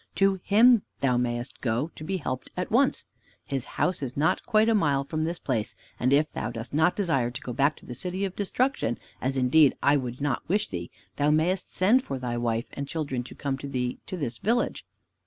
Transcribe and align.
To 0.15 0.39
him 0.43 0.81
thou 1.01 1.15
mayest 1.17 1.61
go 1.61 1.91
to 1.93 2.03
be 2.03 2.17
helped 2.17 2.49
at 2.57 2.71
once. 2.71 3.05
His 3.45 3.65
house 3.77 4.01
is 4.01 4.17
not 4.17 4.43
quite 4.47 4.67
a 4.67 4.73
mile 4.73 5.03
from 5.03 5.25
this 5.25 5.37
place, 5.37 5.75
and 5.99 6.11
if 6.11 6.31
thou 6.33 6.49
dost 6.49 6.73
not 6.73 6.95
desire 6.95 7.29
to 7.29 7.41
go 7.41 7.53
back 7.53 7.75
to 7.75 7.85
the 7.85 7.93
City 7.93 8.25
of 8.25 8.35
Destruction, 8.35 8.97
as 9.21 9.37
indeed 9.37 9.75
I 9.83 9.97
would 9.97 10.19
not 10.19 10.41
wish 10.49 10.69
thee, 10.69 10.89
thou 11.17 11.29
mayest 11.29 11.71
send 11.71 12.01
for 12.03 12.17
thy 12.17 12.35
wife 12.35 12.65
and 12.73 12.87
children 12.87 13.21
to 13.25 13.35
come 13.35 13.59
to 13.59 13.67
thee 13.67 13.99
to 14.07 14.17
this 14.17 14.39
village. 14.39 14.87